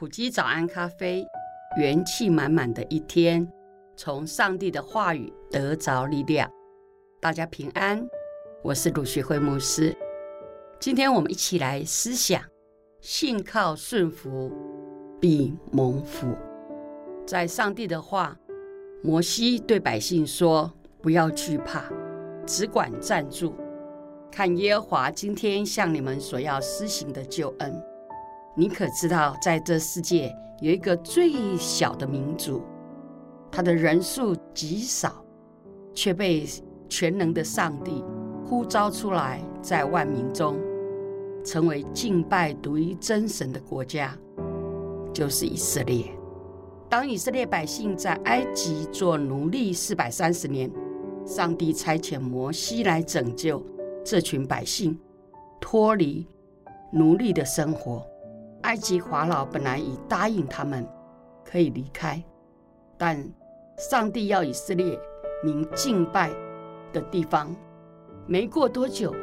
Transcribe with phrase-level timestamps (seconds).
[0.00, 1.26] 普基早安咖啡，
[1.76, 3.46] 元气满满的一天，
[3.98, 6.50] 从上帝的话语得着力量。
[7.20, 8.02] 大家平安，
[8.62, 9.94] 我是鲁学蕙牧师。
[10.78, 12.42] 今天我们一起来思想：
[13.02, 14.50] 信靠顺服
[15.20, 16.34] 必蒙福。
[17.26, 18.34] 在上帝的话，
[19.02, 20.72] 摩西对百姓说。
[21.02, 21.84] 不要惧怕，
[22.46, 23.54] 只管站住，
[24.32, 27.89] 看耶和华今天向你们所要施行的救恩。
[28.60, 30.30] 你可知道，在这世界
[30.60, 32.60] 有一个最小的民族，
[33.50, 35.24] 他的人数极少，
[35.94, 36.44] 却被
[36.86, 38.04] 全能的上帝
[38.44, 40.58] 呼召出来，在万民中
[41.42, 44.14] 成为敬拜独一真神的国家，
[45.10, 46.10] 就是以色列。
[46.86, 50.70] 当以色列百姓在埃及做奴隶四百三十年。
[51.24, 53.64] 上帝差遣摩西来拯救
[54.04, 54.98] 这群百姓，
[55.60, 56.26] 脱离
[56.92, 58.04] 奴隶的生活。
[58.62, 60.86] 埃及法老本来已答应他们
[61.44, 62.22] 可以离开，
[62.98, 63.26] 但
[63.78, 64.98] 上帝要以色列
[65.42, 66.30] 民敬拜
[66.92, 67.54] 的地方。
[68.26, 69.14] 没过多久，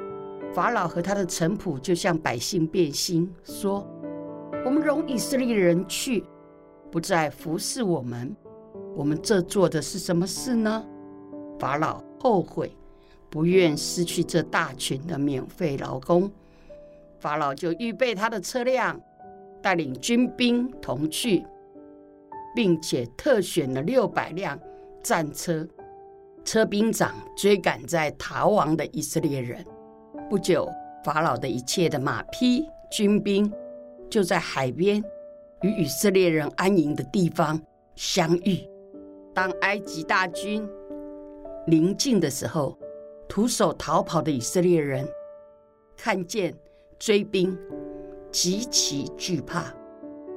[0.54, 3.86] 法老和他的臣仆就向百姓变心，说
[4.66, 6.26] ：“我们容以色列人去，
[6.92, 8.36] 不再服侍我们。
[8.96, 10.84] 我们这做的是什么事呢？”
[11.60, 12.76] 法老后悔，
[13.30, 16.30] 不愿失去这大群的免费劳工。
[17.20, 19.00] 法老就预备他的车辆，
[19.62, 21.46] 带领军兵同去，
[22.56, 24.60] 并且特选了六百辆
[25.04, 25.68] 战车。
[26.46, 29.66] 车兵长追赶在逃亡的以色列人。
[30.30, 30.70] 不久，
[31.04, 33.52] 法老的一切的马匹、军兵
[34.10, 35.04] 就在海边
[35.62, 37.62] 与以色列人安营的地方
[37.96, 38.60] 相遇。
[39.34, 40.68] 当埃及大军
[41.68, 42.78] 临近的时候，
[43.28, 45.06] 徒手逃跑的以色列人
[45.98, 46.56] 看见
[46.98, 47.58] 追兵，
[48.32, 49.66] 极其惧怕。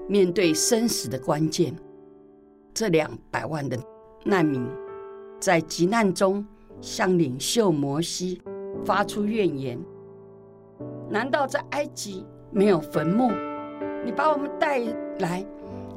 [0.08, 1.74] 面对生死的关键，
[2.74, 3.78] 这两百万的
[4.24, 4.66] 难民
[5.38, 6.44] 在急难中
[6.80, 8.42] 向领袖摩西
[8.84, 9.78] 发出怨言：
[11.08, 13.30] 难道在埃及没有坟墓？
[14.04, 14.80] 你把我们带
[15.20, 15.46] 来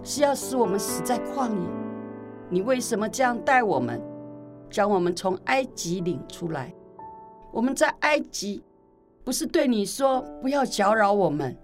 [0.03, 1.67] 是要使我们死在旷野？
[2.49, 4.01] 你为什么这样待我们？
[4.69, 6.73] 将我们从埃及领出来，
[7.51, 8.63] 我们在埃及
[9.23, 11.55] 不是对你说不要搅扰我们，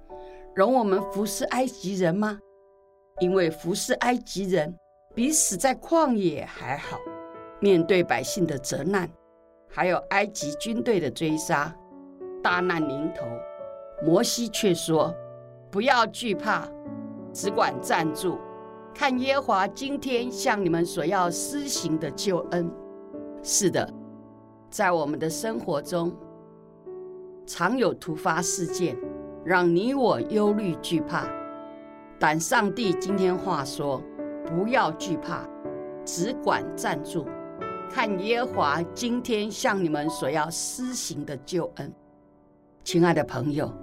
[0.60, 2.38] 容我们服侍埃及人吗？
[3.22, 4.78] 因为服侍埃及人
[5.16, 6.98] 比死在旷野还好。
[7.62, 9.10] 面对百姓的责难，
[9.70, 11.74] 还有埃及军队的追杀，
[12.44, 13.26] 大难临头，
[14.06, 15.16] 摩西却说：
[15.72, 16.68] 不要惧怕，
[17.32, 18.38] 只管站住，
[18.94, 22.70] 看耶和华今天向你们所要施行的救恩。
[23.42, 23.90] 是的，
[24.70, 26.14] 在我们的生活中，
[27.46, 28.98] 常有突发事件，
[29.50, 31.28] 让你我忧虑惧怕。
[32.20, 34.00] 但上帝今天话说：
[34.46, 35.44] 不要惧怕，
[36.06, 37.26] 只管站住，
[37.90, 41.92] 看耶和华今天向你们所要施行的救恩。
[42.84, 43.74] 亲爱的朋友，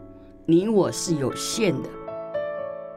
[0.45, 1.89] 你我是有限的，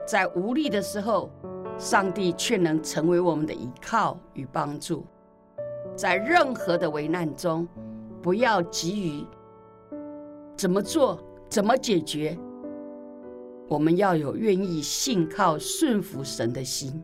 [0.05, 1.31] 在无力的时候，
[1.75, 5.03] 上帝却能成为我们的依靠与帮助。
[5.95, 7.67] 在任何的危难中，
[8.21, 9.25] 不要急于
[10.55, 11.19] 怎么做、
[11.49, 12.37] 怎么解决。
[13.69, 17.01] 我们要有愿意信靠、顺服神的心，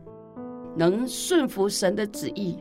[0.76, 2.58] 能顺服神的旨意，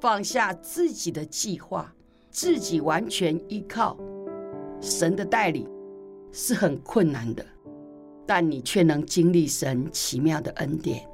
[0.00, 1.94] 放下自己的计划，
[2.28, 3.96] 自己完全依靠
[4.80, 5.64] 神的带领，
[6.32, 7.46] 是很困难的。
[8.26, 11.08] 但你却能经历神奇妙的恩典。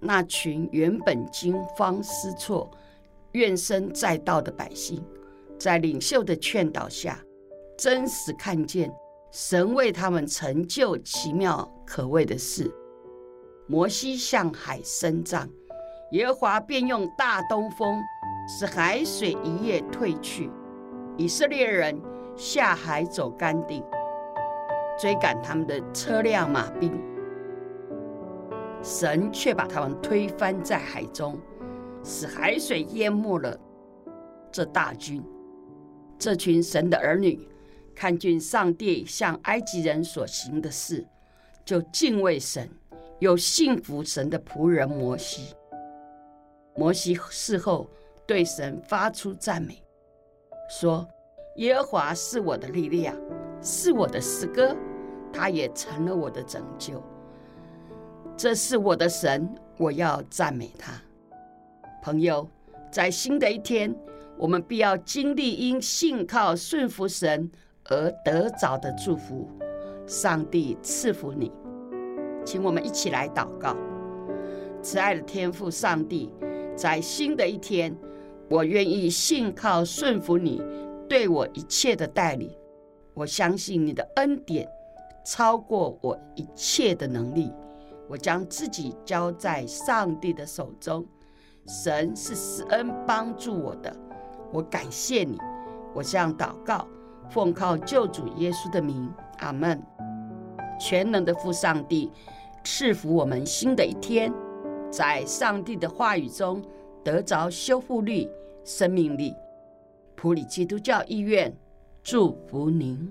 [0.00, 2.68] 那群原本惊慌失措。
[3.34, 5.00] 怨声载道的百姓，
[5.56, 7.24] 在领袖的劝导下，
[7.78, 8.92] 真实看见
[9.30, 12.70] 神为他们成就奇妙可畏的事。
[13.66, 15.48] 摩西向海伸杖，
[16.12, 18.00] 耶和华便用大东风
[18.48, 20.50] 使海水一夜退去，
[21.16, 21.96] 以色列人
[22.34, 23.84] 下海走干地，
[24.98, 27.00] 追赶他们的车辆马兵，
[28.82, 31.38] 神却把他们推翻在海中。
[32.02, 33.54] 使海水淹没了
[34.50, 35.22] 这大军，
[36.18, 37.46] 这群神的儿女
[38.00, 41.06] 看见上帝向埃及人所行的事，
[41.66, 42.66] 就敬畏神，
[43.18, 45.54] 又信服神的仆人摩西。
[46.74, 47.90] 摩西事后
[48.26, 49.82] 对神发出赞美，
[50.70, 51.06] 说
[51.56, 53.14] ：“耶和华是我的力量，
[53.60, 54.74] 是我的诗歌，
[55.30, 57.02] 他也成了我的拯救。
[58.34, 59.46] 这是我的神，
[59.76, 60.94] 我要赞美他。”
[62.00, 62.48] 朋友，
[62.90, 63.94] 在新的一天，
[64.38, 67.50] 我们必要经历因信靠顺服神
[67.90, 69.46] 而得着的祝福。
[70.06, 71.52] 上帝赐福你，
[72.44, 73.76] 请我们一起来祷告。
[74.82, 76.32] 慈爱的天父上帝，
[76.74, 77.94] 在新的一天，
[78.48, 80.62] 我愿意信靠顺服你
[81.08, 82.50] 对我一切的带领。
[83.14, 84.66] 我相信你的恩典
[85.24, 87.52] 超过我一切的能力。
[88.08, 91.06] 我将自己交在上帝的手中。
[91.66, 93.94] 神是施恩帮助我的，
[94.50, 95.38] 我感谢你。
[95.94, 96.88] 我这样祷告，
[97.30, 99.80] 奉靠救主耶稣的名，阿门。
[100.80, 102.10] 全能的父上帝
[102.64, 104.32] 赐福我们新的一天，
[104.90, 106.62] 在上帝的话语中
[107.04, 108.28] 得着修复力、
[108.64, 109.34] 生命力。
[110.16, 111.54] 普里基督教医院
[112.02, 113.10] 祝福您。